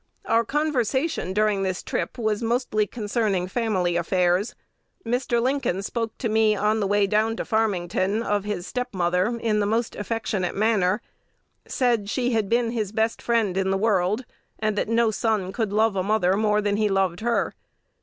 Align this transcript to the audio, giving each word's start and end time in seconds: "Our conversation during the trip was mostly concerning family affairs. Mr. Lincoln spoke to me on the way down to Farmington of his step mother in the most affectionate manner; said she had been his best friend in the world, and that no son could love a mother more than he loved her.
"Our 0.25 0.43
conversation 0.43 1.31
during 1.31 1.61
the 1.61 1.75
trip 1.75 2.17
was 2.17 2.41
mostly 2.41 2.87
concerning 2.87 3.45
family 3.47 3.95
affairs. 3.95 4.55
Mr. 5.05 5.39
Lincoln 5.39 5.83
spoke 5.83 6.17
to 6.17 6.27
me 6.27 6.55
on 6.55 6.79
the 6.79 6.87
way 6.87 7.05
down 7.05 7.35
to 7.35 7.45
Farmington 7.45 8.23
of 8.23 8.43
his 8.43 8.65
step 8.65 8.95
mother 8.95 9.27
in 9.39 9.59
the 9.59 9.67
most 9.67 9.95
affectionate 9.95 10.55
manner; 10.55 11.03
said 11.67 12.09
she 12.09 12.31
had 12.31 12.49
been 12.49 12.71
his 12.71 12.91
best 12.91 13.21
friend 13.21 13.55
in 13.57 13.69
the 13.69 13.77
world, 13.77 14.25
and 14.57 14.75
that 14.75 14.89
no 14.89 15.11
son 15.11 15.51
could 15.53 15.71
love 15.71 15.95
a 15.95 16.01
mother 16.01 16.35
more 16.35 16.61
than 16.61 16.77
he 16.77 16.89
loved 16.89 17.19
her. 17.19 17.53